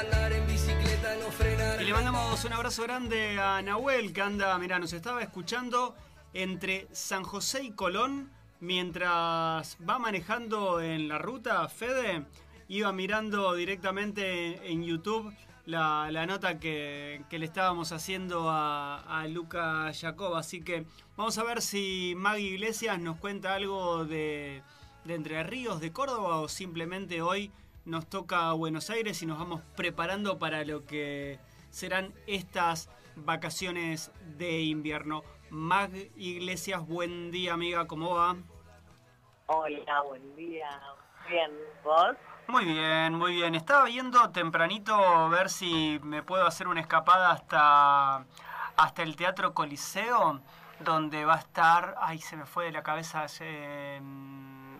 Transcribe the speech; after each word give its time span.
andar 0.00 0.32
en 0.32 0.46
bicicleta, 0.46 1.16
no 1.16 1.30
frenar. 1.30 1.80
Y 1.80 1.84
le 1.84 1.92
mandamos 1.92 2.44
un 2.44 2.52
abrazo 2.52 2.82
grande 2.82 3.38
a 3.38 3.62
Nahuel, 3.62 4.12
que 4.12 4.20
anda, 4.20 4.58
mira, 4.58 4.78
nos 4.78 4.92
estaba 4.92 5.22
escuchando 5.22 5.94
entre 6.34 6.86
San 6.92 7.22
José 7.22 7.62
y 7.62 7.70
Colón 7.70 8.30
mientras 8.60 9.76
va 9.88 9.98
manejando 9.98 10.80
en 10.80 11.08
la 11.08 11.18
ruta. 11.18 11.66
Fede 11.68 12.24
iba 12.68 12.92
mirando 12.92 13.54
directamente 13.54 14.70
en 14.70 14.84
YouTube 14.84 15.32
la, 15.64 16.26
nota 16.26 16.58
que, 16.58 17.24
le 17.30 17.44
estábamos 17.44 17.92
haciendo 17.92 18.50
a, 18.50 18.98
a 19.00 19.26
Luca 19.28 19.90
Jacob. 19.98 20.34
Así 20.36 20.60
que 20.60 20.84
vamos 21.16 21.38
a 21.38 21.44
ver 21.44 21.62
si 21.62 22.14
Maggie 22.16 22.54
Iglesias 22.54 23.00
nos 23.00 23.16
cuenta 23.16 23.54
algo 23.54 24.04
de, 24.04 24.62
de 25.04 25.14
Entre 25.14 25.42
Ríos, 25.42 25.80
de 25.80 25.92
Córdoba, 25.92 26.40
o 26.40 26.48
simplemente 26.48 27.22
hoy 27.22 27.50
nos 27.86 28.06
toca 28.06 28.52
Buenos 28.52 28.90
Aires 28.90 29.22
y 29.22 29.26
nos 29.26 29.38
vamos 29.38 29.62
preparando 29.76 30.38
para 30.38 30.64
lo 30.64 30.84
que 30.84 31.38
serán 31.70 32.12
estas 32.26 32.90
vacaciones 33.14 34.10
de 34.36 34.62
invierno. 34.62 35.22
Mag 35.50 35.92
Iglesias, 36.16 36.84
buen 36.84 37.30
día 37.30 37.54
amiga, 37.54 37.86
¿cómo 37.86 38.16
va? 38.16 38.36
Hola, 39.46 40.02
buen 40.02 40.34
día. 40.34 40.68
Bien, 41.28 41.52
¿vos? 41.84 42.16
Muy 42.48 42.64
bien, 42.64 43.14
muy 43.14 43.32
bien. 43.32 43.54
Estaba 43.54 43.84
viendo 43.84 44.30
tempranito 44.30 45.28
ver 45.28 45.48
si 45.48 46.00
me 46.02 46.24
puedo 46.24 46.44
hacer 46.44 46.66
una 46.66 46.80
escapada 46.80 47.30
hasta, 47.30 48.26
hasta 48.76 49.02
el 49.04 49.14
Teatro 49.14 49.54
Coliseo, 49.54 50.40
donde 50.80 51.24
va 51.24 51.34
a 51.34 51.38
estar, 51.38 51.94
ay, 52.00 52.18
se 52.18 52.36
me 52.36 52.46
fue 52.46 52.64
de 52.66 52.72
la 52.72 52.82
cabeza, 52.82 53.26
eh, 53.40 54.00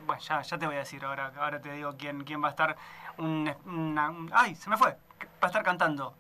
bueno, 0.06 0.23
ya, 0.23 0.41
ya 0.42 0.59
te 0.59 0.66
voy 0.66 0.77
a 0.77 0.80
decir 0.80 1.05
ahora, 1.05 1.33
ahora 1.38 1.60
te 1.60 1.73
digo 1.73 1.95
quién, 1.98 2.24
quién 2.24 2.42
va 2.42 2.48
a 2.48 2.51
estar, 2.51 2.77
un, 3.19 4.30
ay, 4.33 4.55
se 4.55 4.70
me 4.70 4.77
fue, 4.77 4.91
va 4.91 5.42
a 5.42 5.47
estar 5.47 5.62
cantando. 5.62 6.14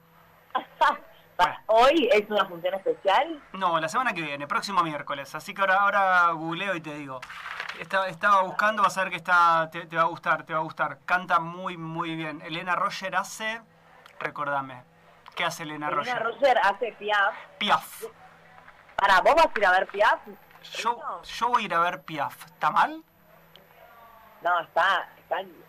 ¿Hoy 1.66 2.08
es 2.12 2.28
una 2.30 2.46
función 2.46 2.74
especial? 2.74 3.42
No, 3.52 3.78
la 3.78 3.88
semana 3.88 4.14
que 4.14 4.22
viene, 4.22 4.46
próximo 4.46 4.82
miércoles, 4.82 5.34
así 5.34 5.52
que 5.52 5.60
ahora, 5.60 5.82
ahora 5.82 6.30
googleo 6.30 6.74
y 6.74 6.80
te 6.80 6.94
digo. 6.94 7.20
Estaba, 7.78 8.08
estaba 8.08 8.42
buscando, 8.42 8.82
vas 8.82 8.96
a 8.96 9.02
ver 9.02 9.10
que 9.10 9.16
está, 9.16 9.68
te, 9.70 9.84
va 9.94 10.02
a 10.02 10.06
gustar, 10.06 10.44
te 10.44 10.54
va 10.54 10.60
a 10.60 10.62
gustar. 10.62 10.98
Canta 11.04 11.38
muy, 11.38 11.76
muy 11.76 12.16
bien. 12.16 12.40
Elena 12.40 12.74
Roger 12.74 13.14
hace, 13.16 13.60
recordame, 14.18 14.82
¿qué 15.34 15.44
hace 15.44 15.64
Elena, 15.64 15.90
Roger? 15.90 16.16
Elena 16.16 16.30
Roger 16.30 16.58
hace 16.58 16.92
Piaf. 16.92 17.34
Piaf. 17.58 18.04
Para, 18.96 19.20
¿vos 19.20 19.34
vas 19.34 19.46
a 19.46 19.58
ir 19.58 19.66
a 19.66 19.70
ver 19.72 19.86
Piaf? 19.88 20.20
Yo, 20.62 21.22
yo 21.22 21.48
voy 21.48 21.62
a 21.62 21.66
ir 21.66 21.74
a 21.74 21.80
ver 21.80 22.02
Piaf. 22.02 22.46
¿Está 22.46 22.70
mal? 22.70 23.04
No, 24.46 24.60
está, 24.60 25.08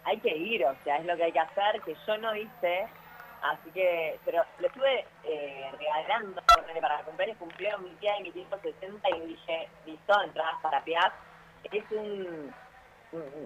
hay 0.04 0.20
que 0.20 0.38
ir, 0.38 0.64
o 0.64 0.76
sea, 0.84 0.98
es 0.98 1.06
lo 1.08 1.18
que 1.18 1.24
hay 1.24 1.32
que 1.32 1.40
hacer, 1.40 1.82
que 1.82 1.96
yo 2.06 2.18
no 2.20 2.36
hice, 2.36 2.88
así 3.42 3.72
que, 3.72 4.20
pero 4.24 4.44
lo 4.60 4.68
estuve 4.68 5.04
eh, 5.24 5.72
regalando 5.80 6.40
para 6.80 7.04
cumpleaños, 7.04 7.38
cumplieron 7.40 7.84
mi 7.84 7.90
tía 7.96 8.20
y 8.20 8.24
mi 8.24 8.32
tío 8.32 8.46
60 8.62 9.10
y 9.10 9.22
dije, 9.22 9.68
listo, 9.88 10.22
entradas 10.22 10.62
para 10.62 10.84
Piaf. 10.84 11.12
Es 11.72 11.84
un, 11.90 12.54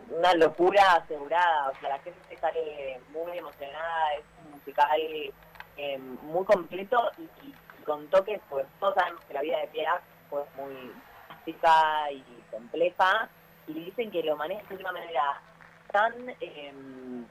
una 0.09 0.33
locura 0.33 0.95
asegurada, 0.95 1.69
o 1.69 1.79
sea, 1.79 1.89
la 1.91 1.99
gente 1.99 2.37
sale 2.37 2.99
muy 3.13 3.37
emocionada, 3.37 4.13
es 4.15 4.25
un 4.43 4.51
musical 4.51 4.99
eh, 5.77 5.97
muy 5.97 6.43
completo 6.43 7.09
y, 7.17 7.53
con 7.85 8.05
toques, 8.09 8.41
pues 8.49 8.65
todos 8.81 8.95
sabemos 8.95 9.23
que 9.23 9.33
la 9.33 9.41
vida 9.41 9.59
de 9.59 9.67
Piaf 9.67 10.01
fue 10.29 10.43
muy 10.57 10.91
básica 11.29 12.11
y 12.11 12.21
compleja, 12.51 13.29
y 13.67 13.73
dicen 13.73 14.11
que 14.11 14.23
lo 14.23 14.35
maneja 14.35 14.67
de 14.69 14.75
una 14.75 14.91
manera 14.91 15.41
tan... 15.91 16.13
Em, 16.39 17.25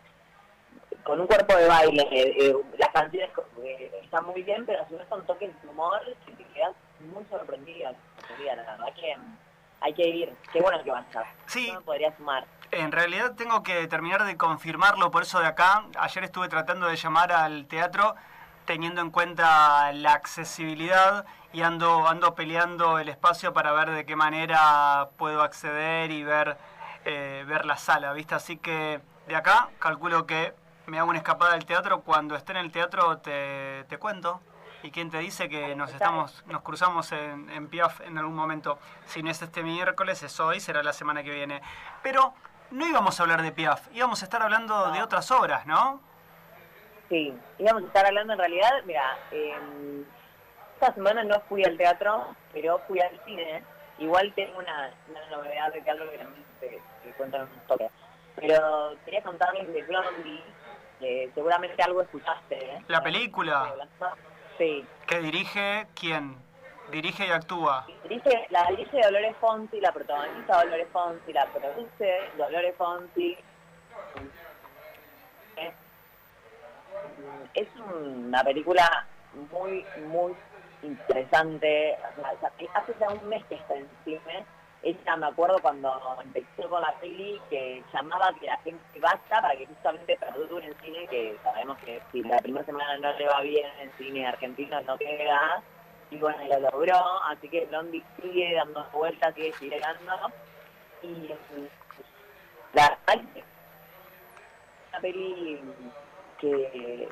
con 1.02 1.18
un 1.20 1.26
cuerpo 1.26 1.56
de 1.56 1.66
baile, 1.66 2.02
eh, 2.10 2.36
eh, 2.38 2.56
las 2.78 2.90
canciones 2.90 3.30
eh, 3.64 4.00
están 4.02 4.26
muy 4.26 4.42
bien, 4.42 4.66
pero 4.66 4.82
a 4.82 4.88
su 4.88 4.98
vez 4.98 5.06
con 5.08 5.24
toques 5.26 5.50
de 5.62 5.68
humor 5.68 6.00
que 6.26 6.32
te 6.32 6.44
quedas 6.52 6.74
muy 7.00 7.24
sorprendida. 7.30 7.94
La 8.44 8.54
verdad 8.54 8.94
que 8.94 9.16
hay 9.80 9.94
que 9.94 10.08
ir. 10.08 10.32
Qué 10.52 10.60
bueno 10.60 10.82
que 10.82 10.90
va 10.90 10.98
a 10.98 11.02
estar. 11.02 11.26
Sí. 11.46 11.72
podría 11.84 12.14
sumar. 12.16 12.46
En 12.70 12.92
realidad 12.92 13.34
tengo 13.34 13.62
que 13.62 13.86
terminar 13.88 14.24
de 14.24 14.36
confirmarlo, 14.36 15.10
por 15.10 15.22
eso 15.22 15.40
de 15.40 15.46
acá, 15.46 15.86
ayer 15.98 16.24
estuve 16.24 16.48
tratando 16.48 16.86
de 16.86 16.96
llamar 16.96 17.32
al 17.32 17.66
teatro 17.66 18.14
teniendo 18.70 19.00
en 19.00 19.10
cuenta 19.10 19.92
la 19.92 20.12
accesibilidad 20.12 21.24
y 21.52 21.62
ando, 21.62 22.06
ando 22.06 22.36
peleando 22.36 23.00
el 23.00 23.08
espacio 23.08 23.52
para 23.52 23.72
ver 23.72 23.90
de 23.90 24.06
qué 24.06 24.14
manera 24.14 25.08
puedo 25.16 25.42
acceder 25.42 26.12
y 26.12 26.22
ver, 26.22 26.56
eh, 27.04 27.44
ver 27.48 27.66
la 27.66 27.76
sala, 27.76 28.12
¿viste? 28.12 28.36
Así 28.36 28.58
que 28.58 29.00
de 29.26 29.34
acá 29.34 29.70
calculo 29.80 30.24
que 30.24 30.54
me 30.86 31.00
hago 31.00 31.10
una 31.10 31.18
escapada 31.18 31.54
del 31.54 31.66
teatro, 31.66 32.02
cuando 32.02 32.36
esté 32.36 32.52
en 32.52 32.58
el 32.58 32.70
teatro 32.70 33.18
te, 33.18 33.86
te 33.88 33.98
cuento. 33.98 34.40
¿Y 34.84 34.92
quién 34.92 35.10
te 35.10 35.18
dice 35.18 35.48
que 35.48 35.74
nos 35.74 35.92
estamos 35.92 36.44
nos 36.46 36.62
cruzamos 36.62 37.10
en, 37.10 37.50
en 37.50 37.66
Piaf 37.66 38.00
en 38.02 38.18
algún 38.18 38.36
momento? 38.36 38.78
Si 39.06 39.20
no 39.20 39.32
es 39.32 39.42
este 39.42 39.64
miércoles, 39.64 40.22
es 40.22 40.38
hoy, 40.38 40.60
será 40.60 40.84
la 40.84 40.92
semana 40.92 41.24
que 41.24 41.32
viene. 41.32 41.60
Pero 42.04 42.34
no 42.70 42.86
íbamos 42.86 43.18
a 43.18 43.24
hablar 43.24 43.42
de 43.42 43.50
Piaf, 43.50 43.88
íbamos 43.92 44.22
a 44.22 44.26
estar 44.26 44.40
hablando 44.40 44.92
de 44.92 45.02
otras 45.02 45.28
obras, 45.32 45.66
¿no? 45.66 46.08
Sí, 47.10 47.34
íbamos 47.58 47.82
a 47.82 47.86
estar 47.86 48.06
hablando 48.06 48.32
en 48.34 48.38
realidad, 48.38 48.70
mira, 48.86 49.18
esta 50.74 50.94
semana 50.94 51.24
no 51.24 51.40
fui 51.48 51.64
al 51.64 51.76
teatro, 51.76 52.34
pero 52.52 52.78
fui 52.86 53.00
al 53.00 53.20
cine. 53.26 53.64
Igual 53.98 54.32
tengo 54.34 54.58
una, 54.58 54.90
novedad 55.30 55.72
de 55.72 55.82
que 55.82 55.90
algo 55.90 56.08
que 56.08 56.18
también 56.18 56.44
te, 56.60 56.80
cuento 57.18 57.36
en 57.36 57.42
un 57.42 57.66
toque. 57.66 57.90
Pero 58.36 58.94
quería 59.04 59.22
contarles 59.22 59.70
de 59.72 59.82
Blondie, 59.82 60.42
que 61.00 61.30
seguramente 61.34 61.82
algo 61.82 62.00
escuchaste. 62.00 62.56
¿eh? 62.56 62.84
¿La 62.86 63.02
película? 63.02 63.74
Sí. 64.56 64.86
¿Que 65.06 65.18
dirige 65.18 65.88
quién? 65.94 66.36
Dirige 66.92 67.26
y 67.26 67.30
actúa. 67.30 67.86
Dirige, 68.04 68.46
la 68.50 68.66
dirige 68.70 69.00
Dolores 69.02 69.36
Fonsi, 69.40 69.80
la 69.80 69.92
protagoniza 69.92 70.62
Dolores 70.62 70.88
Fonsi, 70.92 71.32
la 71.32 71.46
produce 71.46 72.20
Dolores 72.38 72.74
Fonsi. 72.76 73.36
Es 77.54 77.68
una 77.76 78.42
película 78.42 79.06
muy, 79.52 79.84
muy 80.06 80.34
interesante. 80.82 81.96
hace 82.74 82.94
ya 82.98 83.08
un 83.08 83.28
mes 83.28 83.44
que 83.46 83.56
está 83.56 83.74
en 83.74 83.88
cine. 84.04 84.44
Ella 84.82 85.16
me 85.16 85.26
acuerdo 85.26 85.58
cuando 85.60 85.92
empezó 86.24 86.68
con 86.70 86.80
la 86.80 86.94
peli 87.00 87.38
que 87.50 87.82
llamaba 87.92 88.32
que 88.40 88.46
la 88.46 88.56
gente 88.58 88.98
vaya 88.98 89.20
para 89.28 89.54
que 89.54 89.66
justamente 89.66 90.16
perdure 90.16 90.66
en 90.66 90.74
cine, 90.82 91.06
que 91.08 91.36
sabemos 91.42 91.76
que 91.78 92.00
si 92.10 92.22
la 92.22 92.38
primera 92.38 92.64
semana 92.64 92.96
no 92.96 93.12
le 93.12 93.26
va 93.26 93.42
bien 93.42 93.70
en 93.80 93.92
cine 93.98 94.26
argentino 94.26 94.80
no 94.82 94.96
queda. 94.96 95.62
Y 96.10 96.16
bueno, 96.16 96.38
lo 96.48 96.60
logró, 96.60 97.22
así 97.24 97.48
que 97.48 97.66
Blondie 97.66 98.02
sigue 98.20 98.54
dando 98.54 98.84
vueltas, 98.92 99.34
sigue 99.34 99.52
girando. 99.52 100.32
Y 101.02 101.28
la 102.72 102.98
una 104.90 105.00
peli 105.00 105.60
que 106.40 107.08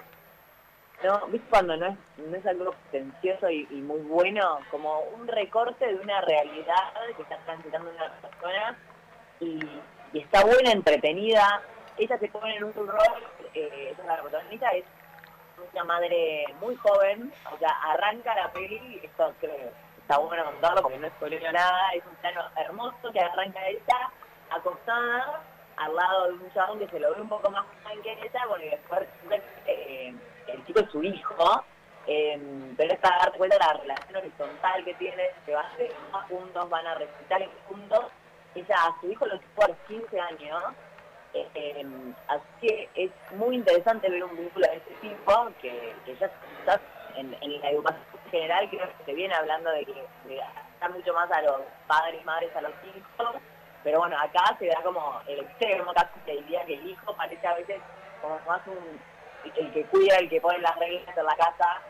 no, 1.04 1.26
¿viste 1.28 1.48
cuando 1.48 1.76
no 1.76 1.86
es, 1.86 2.46
algo 2.46 2.74
pretencioso 2.90 3.48
y, 3.50 3.66
muy 3.70 4.00
bueno? 4.00 4.58
Como 4.70 5.00
un 5.00 5.28
recorte 5.28 5.86
de 5.86 5.94
una 5.94 6.20
realidad 6.22 6.92
que 7.16 7.22
está 7.22 7.38
transitando 7.44 7.90
una 7.90 8.12
persona 8.14 8.76
y, 9.40 10.18
está 10.18 10.44
buena, 10.44 10.72
entretenida. 10.72 11.62
Ella 11.96 12.18
se 12.18 12.28
pone 12.28 12.56
en 12.56 12.64
un 12.64 12.74
rol, 12.74 13.22
eh, 13.54 13.92
es 13.92 14.06
la 14.06 14.20
protagonista, 14.20 14.70
es 14.70 14.84
una 15.72 15.84
madre 15.84 16.44
muy 16.60 16.76
joven, 16.76 17.32
o 17.52 17.58
sea, 17.58 17.70
arranca 17.92 18.34
la 18.34 18.52
peli, 18.52 19.00
esto 19.02 19.32
creo 19.40 19.88
está 20.08 20.18
bueno 20.20 20.42
contarlo 20.42 20.80
porque 20.80 20.98
no 20.98 21.06
es 21.06 21.52
nada, 21.52 21.90
es 21.94 22.02
un 22.06 22.14
plano 22.16 22.40
hermoso 22.56 23.12
que 23.12 23.20
arranca 23.20 23.66
ella 23.68 24.10
acostada 24.50 25.42
al 25.78 25.94
lado 25.94 26.26
de 26.28 26.32
un 26.34 26.52
chabón 26.52 26.78
que 26.78 26.88
se 26.88 26.98
lo 26.98 27.14
ve 27.14 27.20
un 27.20 27.28
poco 27.28 27.50
más 27.50 27.64
joven 27.82 28.02
que 28.02 28.12
ella, 28.12 28.46
bueno, 28.48 28.64
y 28.64 28.70
después 28.70 29.08
eh, 29.66 30.14
el 30.46 30.66
chico 30.66 30.80
es 30.80 30.90
su 30.90 31.02
hijo, 31.02 31.64
eh, 32.06 32.40
pero 32.76 32.94
está 32.94 33.10
dar 33.18 33.32
cuenta 33.32 33.56
de 33.56 33.64
la 33.64 33.72
relación 33.74 34.16
horizontal 34.16 34.84
que 34.84 34.94
tiene, 34.94 35.22
que 35.44 35.54
van 35.54 35.66
a 36.12 36.22
juntos, 36.22 36.70
van 36.70 36.86
a 36.86 36.94
recitar 36.94 37.46
juntos, 37.68 38.06
ella 38.54 38.74
a 38.76 39.00
su 39.00 39.10
hijo 39.10 39.26
lo 39.26 39.38
tuvo 39.38 39.64
a 39.64 39.68
los 39.68 39.76
15 39.88 40.20
años, 40.20 40.62
eh, 41.34 41.86
así 42.28 42.42
que 42.60 42.88
es 42.94 43.10
muy 43.32 43.56
interesante 43.56 44.08
ver 44.08 44.24
un 44.24 44.36
vínculo 44.36 44.66
de 44.66 44.76
este 44.76 44.94
tipo, 44.94 45.48
que, 45.60 45.94
ya 46.18 46.26
está 46.26 46.80
en, 47.16 47.30
la 47.60 47.70
educación 47.70 48.04
general 48.30 48.68
creo 48.68 48.86
que 48.98 49.04
se 49.04 49.14
viene 49.14 49.34
hablando 49.34 49.70
de 49.70 49.84
que 49.84 50.04
está 50.74 50.88
mucho 50.88 51.14
más 51.14 51.30
a 51.30 51.42
los 51.42 51.60
padres 51.86 52.24
madres 52.24 52.54
a 52.56 52.62
los 52.62 52.72
hijos, 52.84 53.36
pero 53.82 54.00
bueno, 54.00 54.16
acá 54.18 54.56
se 54.58 54.66
da 54.66 54.82
como 54.82 55.20
el 55.26 55.40
extremo, 55.40 55.92
casi 55.94 56.18
te 56.24 56.32
diría 56.32 56.64
que 56.64 56.74
el 56.74 56.90
hijo 56.90 57.14
parece 57.16 57.46
a 57.46 57.54
veces 57.54 57.80
como 58.20 58.38
más 58.46 58.60
un, 58.66 59.00
el 59.56 59.72
que 59.72 59.84
cuida, 59.84 60.16
el 60.16 60.28
que 60.28 60.40
pone 60.40 60.58
las 60.58 60.76
reglas 60.78 61.16
en 61.16 61.24
la 61.24 61.36
casa, 61.36 61.80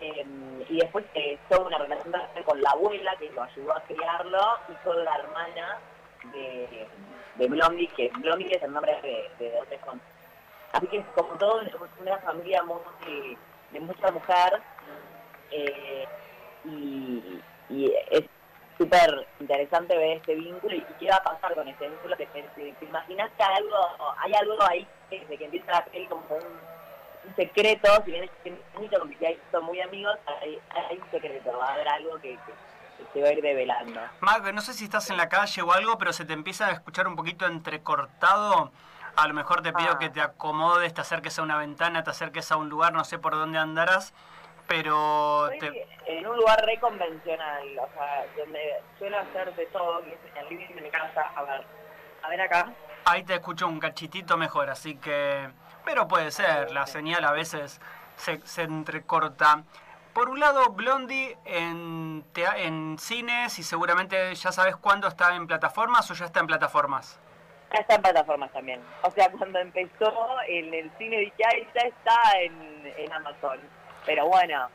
em, 0.00 0.62
y 0.68 0.78
después 0.78 1.04
eh, 1.14 1.38
toda 1.48 1.66
una 1.66 1.78
relación 1.78 2.14
con 2.44 2.60
la 2.60 2.70
abuela 2.70 3.14
que 3.16 3.30
lo 3.30 3.42
ayudó 3.42 3.76
a 3.76 3.82
criarlo, 3.82 4.58
y 4.68 4.74
con 4.84 5.04
la 5.04 5.16
hermana 5.16 5.78
de, 6.32 6.88
de 7.36 7.46
Blondie, 7.48 7.88
que 7.88 8.10
Blondie 8.18 8.56
es 8.56 8.62
el 8.62 8.72
nombre 8.72 9.00
de, 9.02 9.30
de 9.38 9.80
Así 10.72 10.86
que 10.86 10.98
es 10.98 11.06
como 11.16 11.36
todo 11.36 11.62
una 12.00 12.18
familia 12.18 12.62
muy, 12.62 13.36
de 13.72 13.80
mucha 13.80 14.10
mujer 14.12 14.60
eh, 15.50 16.06
y, 16.64 17.40
y 17.68 17.92
es 18.10 18.24
súper 18.80 19.26
interesante 19.40 19.94
ver 19.94 20.16
este 20.16 20.34
vínculo 20.34 20.74
y 20.74 20.82
qué 20.98 21.10
va 21.10 21.16
a 21.16 21.22
pasar 21.22 21.54
con 21.54 21.68
este 21.68 21.86
vínculo. 21.86 22.16
te, 22.16 22.26
imaginas 22.80 23.30
que 23.36 23.42
hay 23.42 23.56
algo, 23.56 23.76
hay 24.16 24.32
algo 24.32 24.62
ahí 24.62 24.88
desde 25.10 25.36
que 25.36 25.44
empieza 25.44 25.70
la 25.70 25.84
peli 25.84 26.06
como 26.06 26.22
un, 26.30 26.70
secreto, 27.36 27.88
si 28.04 28.10
bien 28.10 28.24
es 28.24 28.30
porque 28.98 29.16
ya 29.20 29.30
son 29.52 29.64
muy 29.64 29.80
amigos, 29.80 30.16
hay, 30.26 30.58
hay, 30.70 30.96
un 30.96 31.10
secreto, 31.10 31.56
va 31.58 31.66
a 31.66 31.74
haber 31.74 31.88
algo 31.88 32.18
que, 32.20 32.38
se 33.12 33.20
va 33.20 33.28
a 33.28 33.32
ir 33.32 33.42
develando. 33.42 34.00
Mag, 34.20 34.52
no 34.54 34.60
sé 34.62 34.72
si 34.72 34.84
estás 34.84 35.10
en 35.10 35.16
la 35.16 35.28
calle 35.28 35.62
o 35.62 35.72
algo, 35.72 35.98
pero 35.98 36.12
se 36.12 36.24
te 36.24 36.32
empieza 36.32 36.66
a 36.66 36.70
escuchar 36.72 37.06
un 37.06 37.16
poquito 37.16 37.46
entrecortado. 37.46 38.72
A 39.16 39.28
lo 39.28 39.34
mejor 39.34 39.62
te 39.62 39.72
pido 39.72 39.92
ah. 39.92 39.98
que 39.98 40.08
te 40.08 40.20
acomodes, 40.20 40.94
te 40.94 41.02
acerques 41.02 41.38
a 41.38 41.42
una 41.42 41.56
ventana, 41.56 42.02
te 42.02 42.10
acerques 42.10 42.50
a 42.50 42.56
un 42.56 42.68
lugar, 42.68 42.92
no 42.92 43.04
sé 43.04 43.18
por 43.18 43.34
dónde 43.34 43.58
andarás 43.58 44.14
pero... 44.70 45.50
en 45.50 46.26
un 46.28 46.36
lugar 46.36 46.64
re 46.64 46.78
convencional, 46.78 47.76
o 47.76 47.88
sea, 47.92 48.24
donde 48.36 48.80
suelo 49.00 49.18
hacer 49.18 49.52
de 49.56 49.66
todo, 49.66 50.00
que 50.04 50.12
es 50.12 50.18
en 50.30 50.36
el 50.36 50.48
living 50.48 50.76
de 50.76 50.82
mi 50.82 50.90
casa. 50.90 51.28
A 51.34 51.42
ver, 51.42 51.64
a 52.22 52.28
ver 52.28 52.40
acá. 52.40 52.72
Ahí 53.04 53.24
te 53.24 53.34
escucho 53.34 53.66
un 53.66 53.80
cachitito 53.80 54.36
mejor, 54.36 54.70
así 54.70 54.94
que... 54.94 55.50
Pero 55.84 56.06
puede 56.06 56.30
ser, 56.30 56.70
la 56.70 56.86
señal 56.86 57.24
a 57.24 57.32
veces 57.32 57.80
se, 58.14 58.40
se 58.46 58.62
entrecorta. 58.62 59.64
Por 60.12 60.28
un 60.28 60.38
lado, 60.38 60.70
Blondie 60.70 61.36
en, 61.46 62.24
en 62.36 62.96
cines 63.00 63.58
y 63.58 63.64
seguramente 63.64 64.32
ya 64.36 64.52
sabes 64.52 64.76
cuándo 64.76 65.08
está 65.08 65.34
en 65.34 65.48
plataformas 65.48 66.08
o 66.12 66.14
ya 66.14 66.26
está 66.26 66.38
en 66.38 66.46
plataformas. 66.46 67.18
Ya 67.72 67.80
está 67.80 67.96
en 67.96 68.02
plataformas 68.02 68.52
también. 68.52 68.80
O 69.02 69.10
sea, 69.10 69.32
cuando 69.32 69.58
empezó 69.58 70.14
en 70.46 70.72
el 70.72 70.92
cine 70.96 71.18
dije, 71.18 71.34
ya 71.38 71.80
está 71.88 72.40
en, 72.40 72.94
en 72.96 73.12
Amazon. 73.12 73.58
Pero 74.06 74.26
bueno, 74.26 74.68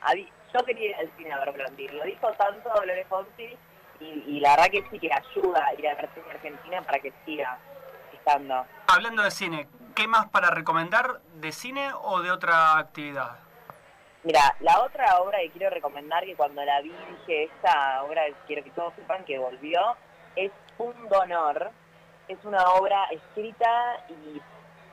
yo 0.54 0.66
quería 0.66 0.90
ir 0.90 0.96
al 0.96 1.12
cine 1.18 1.34
a 1.34 1.40
ver 1.40 1.52
Blondie. 1.52 1.92
Lo 1.92 2.04
dijo 2.04 2.32
tanto 2.34 2.70
Dolores 2.70 3.08
Fonsi 3.08 3.58
y, 4.00 4.40
la 4.40 4.52
verdad 4.52 4.70
que 4.72 4.86
sí 4.90 5.00
que 5.00 5.10
ayuda 5.12 5.66
a 5.66 5.74
ir 5.74 5.88
a 5.88 5.96
ver 5.96 6.10
cine 6.14 6.26
Argentina 6.32 6.82
para 6.82 7.00
que 7.00 7.14
siga 7.26 7.58
estando. 8.14 8.66
Hablando 8.88 9.24
de 9.24 9.32
cine, 9.32 9.68
¿qué 9.96 10.08
más 10.08 10.30
para 10.30 10.52
recomendar 10.52 11.22
de 11.36 11.52
cine 11.52 11.92
o 12.02 12.22
de 12.22 12.32
otra 12.32 12.78
actividad? 12.78 13.40
Mira, 14.24 14.56
la 14.60 14.82
otra 14.82 15.20
obra 15.20 15.38
que 15.40 15.52
quiero 15.52 15.70
recomendar, 15.70 16.24
que 16.26 16.36
cuando 16.36 16.64
la 16.64 16.82
vi 16.82 16.92
dije, 17.20 17.44
esta 17.44 18.04
obra 18.04 18.24
quiero 18.48 18.64
que 18.64 18.72
todos 18.72 18.94
sepan 18.96 19.24
que 19.24 19.38
volvió, 19.38 19.96
es 20.36 20.52
Un 20.78 21.10
Donor. 21.10 21.72
Es 22.28 22.44
una 22.44 22.64
obra 22.72 23.06
escrita 23.12 24.04
y 24.10 24.42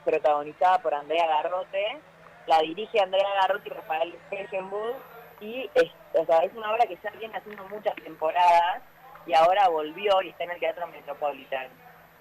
protagonizada 0.05 0.83
por 0.83 0.93
Andrea 0.93 1.27
Garrote 1.27 1.99
la 2.47 2.59
dirige 2.61 3.01
Andrea 3.01 3.29
Garrotti 3.41 3.69
y 3.69 3.73
Rafael 3.73 4.15
Hegenbull 4.31 4.95
y 5.41 5.71
es, 5.75 5.91
es 6.15 6.55
una 6.55 6.73
obra 6.73 6.87
que 6.87 6.99
ya 7.03 7.11
viene 7.19 7.37
haciendo 7.37 7.65
muchas 7.69 7.95
temporadas 7.97 8.83
y 9.27 9.35
ahora 9.35 9.69
volvió 9.69 10.23
y 10.23 10.31
está 10.31 10.45
en 10.45 10.53
el 10.53 10.61
Teatro 10.61 10.87
Metropolitan. 10.89 11.69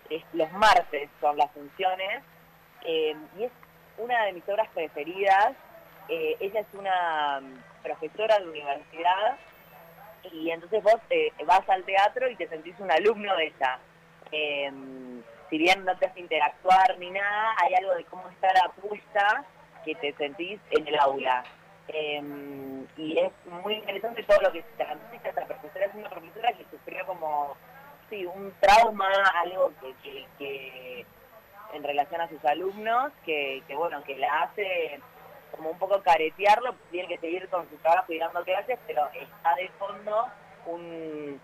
Es, 0.09 0.23
los 0.33 0.51
martes 0.53 1.09
son 1.19 1.37
las 1.37 1.51
funciones 1.51 2.23
eh, 2.83 3.15
y 3.37 3.43
es 3.43 3.51
una 3.97 4.25
de 4.25 4.33
mis 4.33 4.47
obras 4.49 4.67
preferidas. 4.73 5.53
Eh, 6.09 6.35
ella 6.39 6.59
es 6.59 6.67
una 6.73 7.41
mm, 7.41 7.83
profesora 7.83 8.39
de 8.39 8.49
universidad 8.49 9.37
y 10.31 10.51
entonces 10.51 10.83
vos 10.83 10.97
eh, 11.09 11.31
vas 11.45 11.67
al 11.69 11.83
teatro 11.83 12.29
y 12.29 12.35
te 12.35 12.47
sentís 12.47 12.75
un 12.79 12.91
alumno 12.91 13.35
de 13.37 13.45
ella. 13.47 13.79
si 15.49 15.57
bien 15.57 15.83
no 15.83 15.97
te 15.97 16.05
hace 16.05 16.19
interactuar 16.19 16.97
ni 16.99 17.09
nada, 17.11 17.55
hay 17.61 17.73
algo 17.75 17.95
de 17.95 18.05
cómo 18.05 18.29
está 18.29 18.53
la 18.53 18.71
puesta 18.81 19.45
que 19.85 19.95
te 19.95 20.13
sentís 20.13 20.59
en 20.71 20.87
el 20.87 20.99
aula. 20.99 21.43
Em, 21.87 22.87
y 22.97 23.17
es 23.17 23.31
muy 23.45 23.75
interesante 23.75 24.23
todo 24.23 24.39
lo 24.41 24.51
que 24.51 24.61
se 24.61 24.83
transmite 24.83 25.29
esta 25.29 25.45
profesora. 25.45 25.85
Es 25.85 25.95
una 25.95 26.09
profesora 26.09 26.53
que 26.53 26.65
sufrió 26.71 27.05
como, 27.05 27.55
sí, 28.09 28.25
un 28.25 28.53
trauma, 28.59 29.09
algo 29.41 29.71
que, 30.03 30.25
que, 30.37 31.05
en 31.73 31.83
relación 31.83 32.21
a 32.21 32.29
sus 32.29 32.43
alumnos, 32.45 33.11
que, 33.25 33.63
que, 33.67 33.75
bueno, 33.75 34.03
que 34.03 34.17
la 34.17 34.43
hace 34.43 34.99
como 35.51 35.71
un 35.71 35.77
poco 35.77 36.01
caretearlo, 36.01 36.75
tiene 36.91 37.07
que 37.07 37.17
seguir 37.17 37.47
con 37.49 37.69
su 37.69 37.75
trabajo 37.77 38.11
y 38.13 38.19
dando 38.19 38.43
clases, 38.43 38.79
pero 38.87 39.07
está 39.13 39.55
de 39.55 39.69
fondo 39.77 40.27
un, 40.65 41.39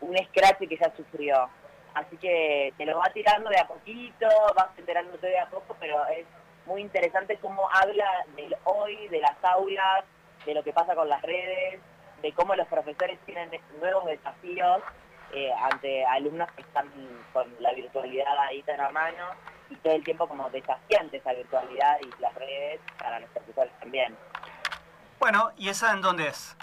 un 0.00 0.16
scratch 0.28 0.68
que 0.68 0.76
ya 0.76 0.94
sufrió. 0.94 1.48
Así 1.94 2.16
que 2.18 2.74
te 2.76 2.84
lo 2.84 2.98
va 2.98 3.10
tirando 3.14 3.48
de 3.48 3.58
a 3.58 3.66
poquito, 3.66 4.28
vas 4.54 4.68
enterándote 4.76 5.26
de 5.26 5.38
a 5.38 5.48
poco, 5.48 5.74
pero 5.80 6.06
es 6.08 6.26
muy 6.66 6.82
interesante 6.82 7.38
cómo 7.38 7.68
habla 7.72 8.06
del 8.36 8.54
hoy, 8.64 9.08
de 9.08 9.20
las 9.20 9.36
aulas, 9.42 10.04
de 10.44 10.54
lo 10.54 10.62
que 10.62 10.72
pasa 10.72 10.94
con 10.94 11.08
las 11.08 11.22
redes, 11.22 11.80
de 12.22 12.32
cómo 12.32 12.54
los 12.54 12.66
profesores 12.68 13.18
tienen 13.26 13.50
nuevos 13.80 14.04
desafíos 14.06 14.82
eh, 15.32 15.52
ante 15.70 16.04
alumnos 16.06 16.50
que 16.52 16.62
están 16.62 16.90
con 17.32 17.46
la 17.60 17.72
virtualidad 17.72 18.38
ahí 18.38 18.62
tan 18.62 18.80
a 18.80 18.90
mano 18.90 19.24
y 19.70 19.76
todo 19.76 19.94
el 19.94 20.04
tiempo 20.04 20.28
como 20.28 20.48
desafiante 20.50 21.16
esa 21.16 21.32
virtualidad 21.32 21.98
y 22.00 22.22
las 22.22 22.34
redes 22.34 22.80
para 22.98 23.20
los 23.20 23.28
profesores 23.30 23.72
también. 23.80 24.16
Bueno, 25.18 25.50
¿y 25.56 25.68
esa 25.68 25.92
en 25.92 26.02
dónde 26.02 26.28
es? 26.28 26.56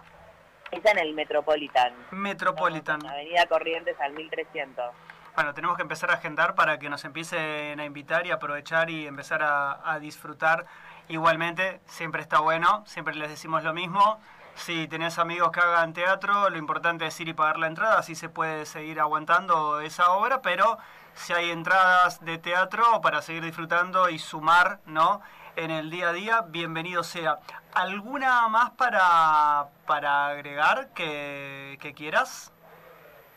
Esa 0.72 0.92
en 0.92 1.00
el 1.00 1.14
Metropolitan. 1.14 1.94
Metropolitan. 2.12 3.06
Avenida 3.06 3.46
Corrientes 3.48 4.00
al 4.00 4.14
1300. 4.14 4.92
Bueno, 5.36 5.56
tenemos 5.56 5.78
que 5.78 5.82
empezar 5.82 6.12
a 6.12 6.16
agendar 6.16 6.54
para 6.54 6.78
que 6.78 6.90
nos 6.92 7.04
empiecen 7.06 7.80
a 7.80 7.86
invitar 7.86 8.28
y 8.28 8.32
aprovechar 8.32 8.92
y 8.92 9.08
empezar 9.08 9.42
a, 9.42 9.98
disfrutar. 10.00 10.68
Igualmente, 11.08 11.82
siempre 11.88 12.22
está 12.22 12.40
bueno, 12.40 12.84
siempre 12.86 13.16
les 13.16 13.30
decimos 13.30 13.64
lo 13.64 13.74
mismo. 13.74 14.20
Si 14.54 14.88
tenés 14.88 15.18
amigos 15.18 15.52
que 15.52 15.60
hagan 15.60 15.94
teatro, 15.94 16.52
lo 16.52 16.58
importante 16.60 17.08
es 17.08 17.20
ir 17.20 17.30
y 17.30 17.34
pagar 17.34 17.58
la 17.58 17.66
entrada, 17.66 17.98
así 17.98 18.14
se 18.14 18.30
puede 18.30 18.68
seguir 18.68 19.00
aguantando 19.00 19.82
esa 19.82 20.12
obra, 20.12 20.44
pero 20.44 20.78
si 21.16 21.34
hay 21.34 21.50
entradas 21.50 22.24
de 22.24 22.38
teatro 22.38 23.02
para 23.02 23.24
seguir 23.24 23.44
disfrutando 23.44 24.10
y 24.10 24.20
sumar, 24.20 24.82
¿no? 24.86 25.22
En 25.56 25.72
el 25.72 25.90
día 25.90 26.10
a 26.10 26.14
día, 26.14 26.42
bienvenido 26.42 27.04
sea. 27.04 27.40
¿Alguna 27.74 28.48
más 28.50 28.70
para, 28.72 29.70
para 29.88 30.28
agregar 30.28 30.90
que, 30.94 31.80
que 31.82 31.94
quieras? 31.94 32.52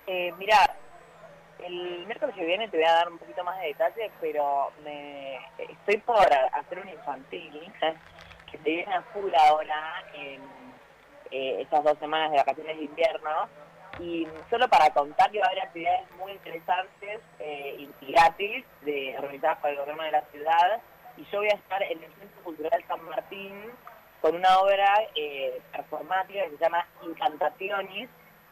Eh, 0.07 0.33
mira, 0.39 0.76
el 1.65 2.07
miércoles 2.07 2.35
que 2.35 2.45
viene 2.45 2.69
te 2.69 2.77
voy 2.77 2.87
a 2.87 2.93
dar 2.93 3.11
un 3.11 3.19
poquito 3.19 3.43
más 3.45 3.59
de 3.61 3.69
detalles, 3.69 4.11
pero 4.21 4.73
me 4.85 5.37
estoy 5.59 5.99
por 5.99 6.27
hacer 6.53 6.79
un 6.79 6.89
infantil 6.89 7.73
que 8.51 8.59
se 8.59 8.65
viene 8.65 8.95
a 8.95 9.03
full 9.03 9.33
ahora 9.35 10.05
en 10.15 10.41
eh, 11.31 11.63
estas 11.63 11.83
dos 11.83 11.99
semanas 11.99 12.31
de 12.31 12.39
vacaciones 12.39 12.77
de 12.77 12.85
invierno. 12.85 13.49
Y 13.99 14.29
solo 14.51 14.69
para 14.69 14.91
contar 14.91 15.31
que 15.31 15.39
va 15.39 15.47
a 15.47 15.49
haber 15.49 15.63
actividades 15.63 16.11
muy 16.19 16.33
interesantes 16.33 17.21
eh, 17.39 17.89
y 18.01 18.13
gratis 18.13 18.65
de, 18.83 19.17
organizadas 19.19 19.59
por 19.59 19.71
el 19.71 19.77
gobierno 19.77 20.03
de 20.03 20.11
la 20.13 20.23
ciudad. 20.33 20.81
Y 21.17 21.25
yo 21.33 21.39
voy 21.39 21.49
a 21.49 21.55
estar 21.55 21.83
en 21.83 22.03
el 22.03 22.13
Centro 22.13 22.43
Cultural 22.45 22.85
San 22.87 23.03
Martín 23.07 23.73
con 24.21 24.35
una 24.35 24.59
obra 24.59 24.93
eh, 25.15 25.61
performática 25.73 26.45
que 26.45 26.51
se 26.51 26.59
llama 26.59 26.87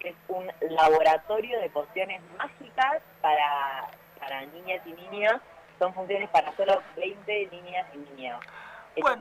Es 0.04 0.14
un 0.28 0.46
laboratorio 0.60 1.60
de 1.60 1.70
pociones 1.70 2.20
mágicas 2.38 3.02
para, 3.22 3.88
para 4.20 4.42
niñas 4.46 4.82
y 4.86 4.92
niños. 4.92 5.40
Son 5.78 5.94
funciones 5.94 6.28
para 6.28 6.54
solo 6.56 6.80
20 6.96 7.48
niñas 7.50 7.86
y 7.94 7.98
niños. 8.14 8.38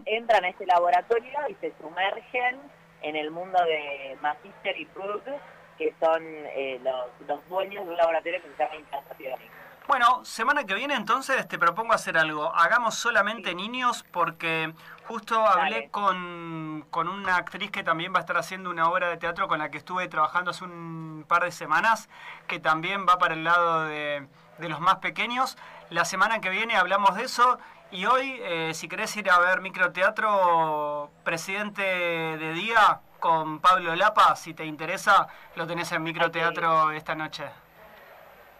Entran 0.05 0.43
a 0.43 0.49
este 0.49 0.65
laboratorio 0.65 1.39
y 1.49 1.55
se 1.55 1.73
sumergen 1.81 2.59
en 3.01 3.15
el 3.15 3.31
mundo 3.31 3.63
de 3.63 4.17
Magister 4.21 4.79
y 4.79 4.85
Prud, 4.85 5.21
que 5.77 5.93
son 5.99 6.21
eh, 6.23 6.79
los, 6.83 7.27
los, 7.27 7.49
dueños 7.49 7.85
de 7.85 7.91
un 7.91 7.97
laboratorio 7.97 8.41
que 8.41 8.49
se 8.49 8.63
llama 8.63 8.75
Implantaciones. 8.75 9.62
Bueno, 9.85 10.23
semana 10.23 10.63
que 10.63 10.75
viene 10.75 10.95
entonces 10.95 11.45
te 11.47 11.59
propongo 11.59 11.93
hacer 11.93 12.17
algo. 12.17 12.55
Hagamos 12.55 12.95
solamente 12.95 13.53
niños 13.53 14.05
porque 14.11 14.73
justo 15.07 15.45
hablé 15.45 15.89
con, 15.89 16.85
una 16.93 17.35
actriz 17.35 17.69
que 17.69 17.83
también 17.83 18.13
va 18.13 18.19
a 18.19 18.21
estar 18.21 18.37
haciendo 18.37 18.69
una 18.69 18.89
obra 18.89 19.09
de 19.09 19.17
teatro 19.17 19.49
con 19.49 19.59
la 19.59 19.69
que 19.69 19.77
estuve 19.77 20.07
trabajando 20.07 20.51
hace 20.51 20.63
un 20.63 21.25
par 21.27 21.43
de 21.43 21.51
semanas, 21.51 22.07
que 22.47 22.59
también 22.59 23.05
va 23.07 23.17
para 23.17 23.33
el 23.33 23.43
lado 23.43 23.83
de, 23.83 24.25
los 24.59 24.79
más 24.79 24.95
pequeños. 24.97 25.57
La 25.89 26.05
semana 26.05 26.39
que 26.39 26.49
viene 26.49 26.77
hablamos 26.77 27.15
de 27.15 27.25
eso 27.25 27.59
y 27.91 28.05
hoy, 28.05 28.39
eh, 28.41 28.71
si 28.73 28.87
querés 28.87 29.15
ir 29.17 29.29
a 29.29 29.37
ver 29.39 29.59
microteatro, 29.59 31.11
presidente 31.25 31.81
de 31.81 32.53
día 32.53 33.01
con 33.19 33.59
Pablo 33.59 33.95
Lapa, 33.97 34.37
si 34.37 34.53
te 34.53 34.65
interesa, 34.65 35.27
lo 35.55 35.67
tenés 35.67 35.91
en 35.91 36.03
microteatro 36.03 36.91
esta 36.91 37.15
noche 37.15 37.43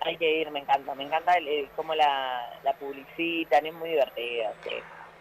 hay 0.06 0.18
que 0.18 0.42
ir, 0.42 0.52
me 0.52 0.60
encanta, 0.60 0.96
me 0.96 1.04
encanta 1.04 1.34
el, 1.34 1.70
cómo 1.76 1.96
la, 1.96 2.60
la 2.64 2.74
publicitan, 2.74 3.66
es 3.66 3.74
muy 3.74 3.90
divertido. 3.90 4.52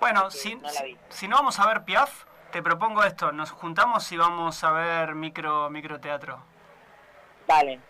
Bueno, 0.01 0.31
si, 0.31 0.55
no 0.57 0.69
si, 1.09 1.29
no 1.29 1.37
vamos 1.37 1.59
a 1.61 1.67
ver 1.67 1.85
Piaf, 1.85 2.25
te 2.51 2.63
propongo 2.63 3.05
esto, 3.05 3.33
nos 3.33 3.51
juntamos 3.51 4.11
y 4.13 4.17
vamos 4.17 4.63
a 4.65 4.73
ver 4.73 5.15
micro 5.15 5.71
microteatro. 5.71 6.43
Dale, 7.47 7.81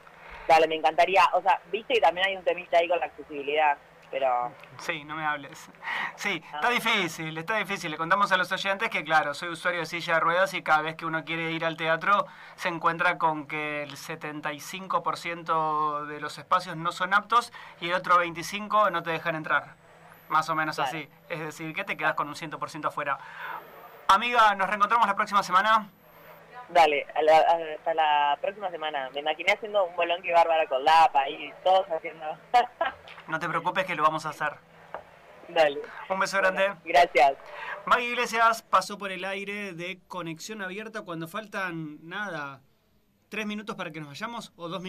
dale, 0.47 0.69
me 0.69 0.77
encantaría. 0.77 1.23
O 1.33 1.43
sea, 1.43 1.61
viste 1.71 1.95
que 1.95 2.01
también 2.01 2.27
hay 2.27 2.37
un 2.37 2.45
temita 2.45 2.79
ahí 2.79 2.89
con 2.89 2.99
la 2.99 3.07
accesibilidad. 3.07 3.77
Pero 4.13 4.53
Sí, 4.79 5.03
no 5.05 5.17
me 5.17 5.25
hables. 5.27 5.69
Sí, 6.17 6.43
está 6.55 6.69
difícil, 6.69 7.37
está 7.37 7.57
difícil. 7.57 7.91
Le 7.91 7.97
contamos 7.97 8.31
a 8.31 8.37
los 8.37 8.53
oyentes 8.53 8.89
que, 8.91 9.03
claro, 9.03 9.35
soy 9.35 9.49
usuario 9.49 9.81
de 9.81 9.87
silla 9.87 10.15
de 10.15 10.21
ruedas 10.21 10.55
y 10.55 10.63
cada 10.63 10.83
vez 10.83 10.95
que 10.97 11.07
uno 11.07 11.25
quiere 11.25 11.51
ir 11.51 11.65
al 11.65 11.77
teatro 11.77 12.27
se 12.57 12.69
encuentra 12.69 13.19
con 13.19 13.47
que 13.47 13.83
el 13.85 13.97
75% 13.97 16.07
de 16.07 16.21
los 16.21 16.37
espacios 16.39 16.77
no 16.77 16.93
son 16.93 17.15
aptos 17.15 17.53
y 17.81 17.89
el 17.89 17.95
otro 17.95 18.23
25% 18.23 18.93
no 18.93 19.03
te 19.03 19.11
dejan 19.11 19.35
entrar. 19.35 19.75
Más 20.29 20.49
o 20.49 20.55
menos 20.55 20.77
Claro. 20.77 20.89
así. 20.91 21.09
Es 21.29 21.41
decir, 21.41 21.75
que 21.75 21.85
te 21.85 21.97
quedas 21.97 22.15
con 22.15 22.29
un 22.29 22.35
100% 22.37 22.87
afuera. 22.89 23.19
Amiga, 24.09 24.55
nos 24.55 24.69
reencontramos 24.69 25.07
la 25.07 25.15
próxima 25.17 25.43
semana. 25.43 25.89
Dale, 26.73 27.07
a 27.15 27.23
la- 27.23 27.37
a- 27.39 27.75
hasta 27.79 27.95
la 27.95 28.39
próxima 28.41 28.71
semana. 28.71 29.11
Me 29.15 29.21
imaginé 29.21 29.53
haciendo 29.53 29.85
un 29.85 29.95
bolón 29.97 30.23
que 30.23 30.33
bárbara 30.33 30.67
con 30.67 30.85
Lapa 30.85 31.29
y 31.29 31.53
todos 31.65 31.87
haciendo... 31.91 32.25
No 33.29 33.39
te 33.39 33.49
preocupes 33.49 33.85
que 33.85 33.95
lo 33.95 34.03
vamos 34.03 34.27
a 34.27 34.31
hacer. 34.31 34.55
dale. 35.49 35.81
Un 36.09 36.19
beso 36.19 36.39
grande. 36.39 36.63
Bueno, 36.67 36.81
gracias. 36.85 37.35
Maggie 37.87 38.09
Iglesias 38.11 38.63
pasó 38.63 38.99
por 38.99 39.11
el 39.13 39.25
aire 39.25 39.73
de 39.75 40.01
conexión 40.09 40.63
abierta 40.63 41.03
cuando 41.03 41.29
faltan, 41.29 41.99
nada, 42.09 42.61
tres 43.29 43.47
minutos 43.47 43.77
para 43.77 43.91
que 43.91 44.01
nos 44.01 44.09
vayamos 44.09 44.53
o 44.57 44.69
dos 44.69 44.81
minutos. 44.81 44.81